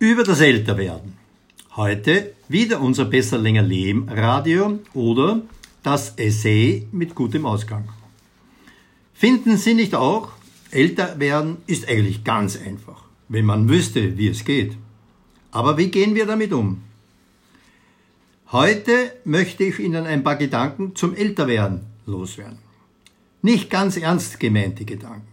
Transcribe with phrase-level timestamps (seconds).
[0.00, 1.14] Über das Älterwerden.
[1.74, 5.42] Heute wieder unser Besser länger Leben Radio oder
[5.82, 7.88] das Essay mit gutem Ausgang.
[9.12, 10.28] Finden Sie nicht auch,
[10.70, 14.76] älter werden ist eigentlich ganz einfach, wenn man wüsste, wie es geht.
[15.50, 16.80] Aber wie gehen wir damit um?
[18.52, 22.58] Heute möchte ich Ihnen ein paar Gedanken zum Älterwerden loswerden.
[23.42, 25.26] Nicht ganz ernst gemeinte Gedanken.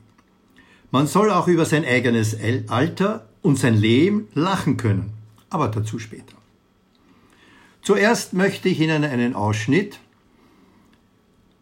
[0.89, 2.35] Man soll auch über sein eigenes
[2.67, 5.13] Alter und sein Leben lachen können,
[5.51, 6.35] aber dazu später.
[7.83, 9.99] Zuerst möchte ich Ihnen einen Ausschnitt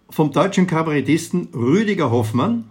[0.09, 2.69] vom deutschen Kabarettisten Rüdiger Hoffmann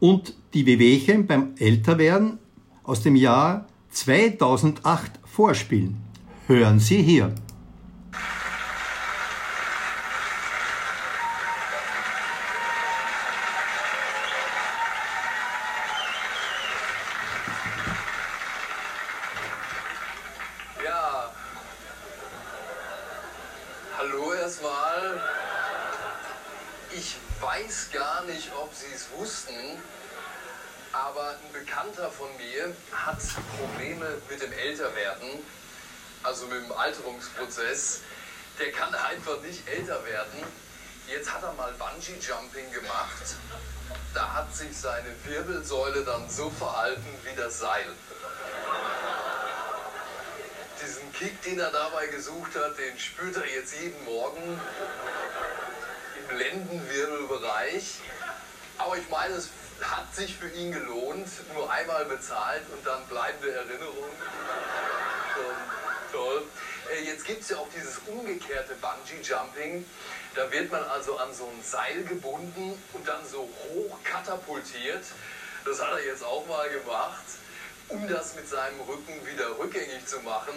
[0.00, 2.38] und die Wehwehchen beim Älterwerden
[2.82, 5.98] aus dem Jahr 2008 vorspielen.
[6.48, 7.32] Hören Sie hier.
[27.40, 29.54] Weiß gar nicht, ob Sie es wussten,
[30.92, 33.18] aber ein Bekannter von mir hat
[33.58, 35.30] Probleme mit dem Älterwerden,
[36.22, 38.00] also mit dem Alterungsprozess.
[38.58, 40.44] Der kann einfach nicht älter werden.
[41.06, 43.36] Jetzt hat er mal Bungee-Jumping gemacht.
[44.14, 47.86] Da hat sich seine Wirbelsäule dann so verhalten wie das Seil.
[51.20, 54.58] Kick, den er dabei gesucht hat, den spürt er jetzt jeden Morgen.
[56.34, 58.00] Lendenwirbelbereich.
[58.78, 59.50] Aber ich meine, es
[59.82, 64.08] hat sich für ihn gelohnt, nur einmal bezahlt und dann bleibende Erinnerung.
[66.10, 66.46] toll.
[66.90, 69.84] Äh, jetzt gibt es ja auch dieses umgekehrte Bungee-Jumping.
[70.34, 75.04] Da wird man also an so ein Seil gebunden und dann so hoch katapultiert.
[75.66, 77.24] Das hat er jetzt auch mal gemacht,
[77.90, 80.54] um das mit seinem Rücken wieder rückgängig zu machen.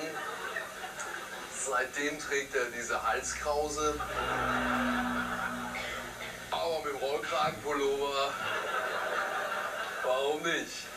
[1.65, 3.95] Seitdem trägt er diese Halskrause.
[7.03, 8.33] Rollkragenpullover.
[10.03, 10.87] Warum nicht?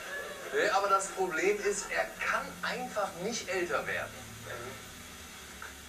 [0.52, 4.26] Nee, aber das Problem ist, er kann einfach nicht älter werden.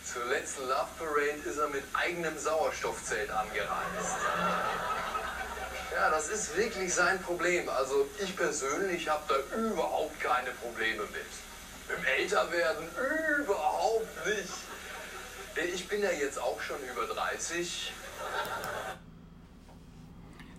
[0.03, 4.17] Zur letzten Love Parade ist er mit eigenem Sauerstoffzelt angereist.
[5.97, 7.67] Ja, das ist wirklich sein Problem.
[7.69, 11.31] Also ich persönlich habe da überhaupt keine Probleme mit.
[11.89, 12.85] Im Älterwerden
[13.41, 15.73] überhaupt nicht.
[15.73, 17.93] Ich bin ja jetzt auch schon über 30.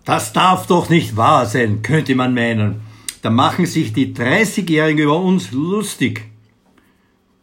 [0.03, 2.81] Das darf doch nicht wahr sein, könnte man meinen.
[3.21, 6.25] Da machen sich die 30-Jährigen über uns lustig.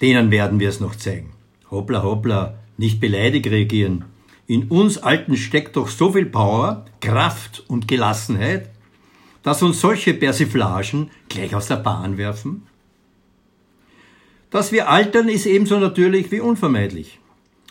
[0.03, 1.33] Denen werden wir es noch zeigen.
[1.71, 4.05] Hoppla, hoppla, nicht beleidigt reagieren.
[4.47, 8.71] In uns Alten steckt doch so viel Power, Kraft und Gelassenheit,
[9.43, 12.67] dass uns solche Persiflagen gleich aus der Bahn werfen.
[14.51, 17.19] Dass wir altern, ist ebenso natürlich wie unvermeidlich.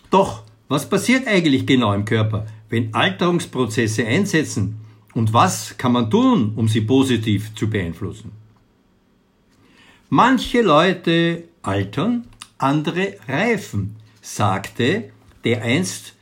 [0.09, 4.78] Doch, was passiert eigentlich genau im Körper, wenn Alterungsprozesse einsetzen
[5.13, 8.31] und was kann man tun, um sie positiv zu beeinflussen?
[10.09, 15.12] Manche Leute altern, andere reifen, sagte
[15.44, 16.13] der einst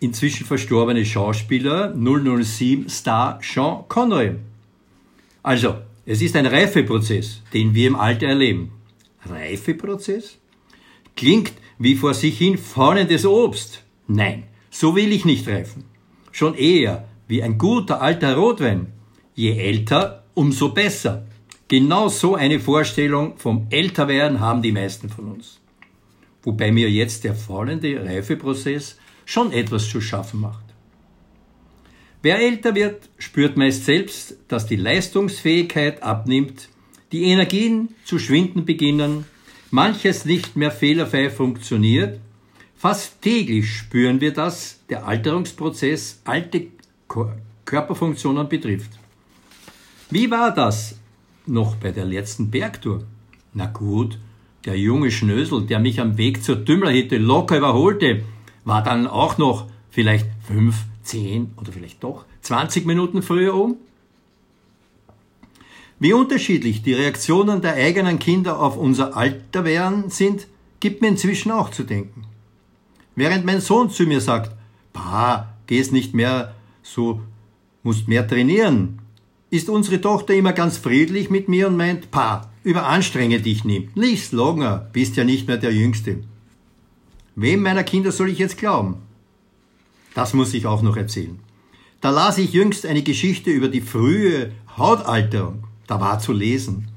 [0.00, 4.36] inzwischen verstorbene Schauspieler 007-Star Sean Connery.
[5.42, 8.72] Also, es ist ein Reifeprozess, den wir im Alter erleben.
[9.24, 10.38] Reifeprozess?
[11.16, 13.82] Klingt wie vor sich hin faunendes Obst.
[14.06, 15.84] Nein, so will ich nicht reifen.
[16.32, 18.92] Schon eher wie ein guter alter Rotwein.
[19.34, 21.26] Je älter, umso besser.
[21.68, 25.60] Genau so eine Vorstellung vom Älterwerden haben die meisten von uns.
[26.42, 30.64] Wobei mir jetzt der fallende Reifeprozess schon etwas zu schaffen macht.
[32.22, 36.70] Wer älter wird, spürt meist selbst, dass die Leistungsfähigkeit abnimmt,
[37.12, 39.26] die Energien zu schwinden beginnen,
[39.70, 42.20] manches nicht mehr fehlerfrei funktioniert.
[42.76, 46.68] Fast täglich spüren wir das, der Alterungsprozess alte
[47.64, 48.98] Körperfunktionen betrifft.
[50.10, 50.98] Wie war das
[51.46, 53.04] noch bei der letzten Bergtour?
[53.54, 54.18] Na gut,
[54.64, 58.22] der junge Schnösel, der mich am Weg zur Tümmlerhütte locker überholte,
[58.66, 63.76] war dann auch noch vielleicht fünf, zehn oder vielleicht doch 20 Minuten früher um?
[65.98, 70.46] Wie unterschiedlich die Reaktionen der eigenen Kinder auf unser Alter wären, sind,
[70.80, 72.24] gibt mir inzwischen auch zu denken.
[73.14, 74.54] Während mein Sohn zu mir sagt,
[74.92, 77.22] Pa, gehst nicht mehr so
[77.82, 78.98] musst mehr trainieren.
[79.48, 83.90] Ist unsere Tochter immer ganz friedlich mit mir und meint, Pa, überanstrenge dich nicht.
[83.94, 86.18] Lies Logner, bist ja nicht mehr der Jüngste.
[87.38, 88.96] Wem meiner Kinder soll ich jetzt glauben?
[90.14, 91.38] Das muss ich auch noch erzählen.
[92.00, 95.64] Da las ich jüngst eine Geschichte über die frühe Hautalterung.
[95.86, 96.88] Da war zu lesen.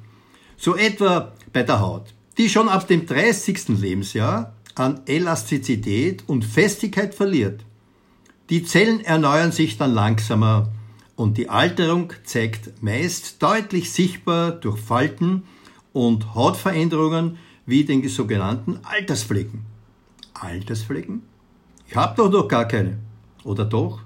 [0.56, 3.68] So etwa bei der Haut, die schon ab dem 30.
[3.80, 7.65] Lebensjahr an Elastizität und Festigkeit verliert.
[8.50, 10.71] Die Zellen erneuern sich dann langsamer
[11.18, 15.44] und die Alterung zeigt meist deutlich sichtbar durch Falten
[15.92, 19.69] und Hautveränderungen wie den sogenannten Altersflecken.
[20.33, 21.23] Altersflecken?
[21.87, 22.99] Ich habe doch noch gar keine.
[23.43, 24.01] Oder doch?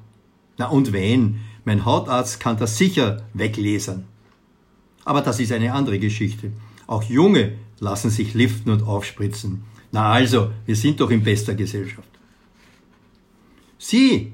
[0.57, 1.41] Na und wen?
[1.65, 4.05] Mein Hautarzt kann das sicher weglesen.
[5.05, 6.51] Aber das ist eine andere Geschichte.
[6.87, 9.63] Auch Junge lassen sich liften und aufspritzen.
[9.91, 12.09] Na also, wir sind doch in bester Gesellschaft.
[13.77, 14.31] Sie,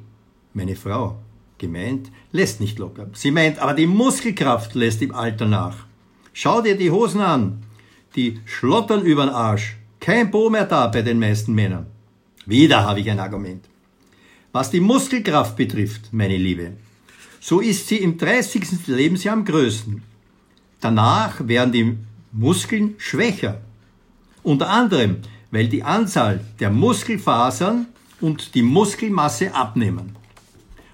[0.54, 1.20] meine Frau,
[1.58, 3.10] gemeint, lässt nicht locker.
[3.14, 5.76] Sie meint, aber die Muskelkraft lässt im Alter nach.
[6.34, 7.64] Schau dir die Hosen an.
[8.16, 9.79] Die schlottern übern Arsch.
[10.00, 11.88] Kein Po mehr da bei den meisten Männern.
[12.46, 13.66] Wieder habe ich ein Argument.
[14.52, 16.74] Was die Muskelkraft betrifft, meine Liebe,
[17.40, 18.88] so ist sie im 30.
[18.88, 20.02] Lebensjahr am größten.
[20.80, 21.98] Danach werden die
[22.32, 23.62] Muskeln schwächer.
[24.42, 25.18] Unter anderem,
[25.52, 27.88] weil die Anzahl der Muskelfasern
[28.22, 30.16] und die Muskelmasse abnehmen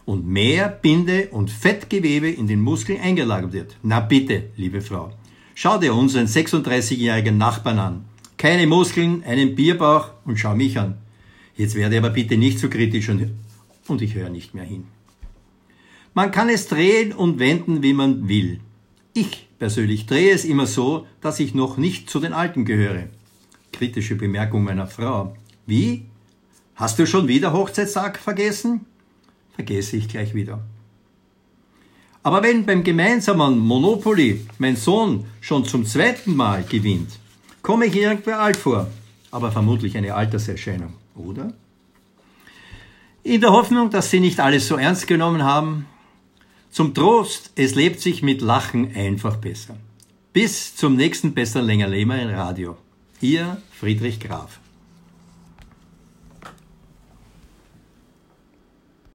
[0.05, 3.77] und mehr Binde- und Fettgewebe in den Muskeln eingelagert wird.
[3.83, 5.13] Na bitte, liebe Frau,
[5.53, 8.05] schau dir unseren 36-jährigen Nachbarn an.
[8.45, 10.99] Keine Muskeln, einen Bierbauch und schau mich an.
[11.57, 13.31] Jetzt werde aber bitte nicht so kritisch und,
[13.87, 14.83] und ich höre nicht mehr hin.
[16.13, 18.59] Man kann es drehen und wenden, wie man will.
[19.15, 23.07] Ich persönlich drehe es immer so, dass ich noch nicht zu den Alten gehöre.
[23.71, 25.35] Kritische Bemerkung meiner Frau.
[25.65, 26.05] Wie?
[26.75, 28.85] Hast du schon wieder Hochzeitstag vergessen?
[29.55, 30.63] Vergesse ich gleich wieder.
[32.21, 37.09] Aber wenn beim gemeinsamen Monopoly mein Sohn schon zum zweiten Mal gewinnt,
[37.65, 38.87] komme ich irgendwie alt vor,
[39.31, 41.51] aber vermutlich eine Alterserscheinung, oder?
[43.23, 45.87] In der Hoffnung, dass Sie nicht alles so ernst genommen haben,
[46.69, 49.75] zum Trost, es lebt sich mit Lachen einfach besser.
[50.31, 52.77] Bis zum nächsten Besser länger Lehmer im Radio.
[53.19, 54.59] Ihr Friedrich Graf.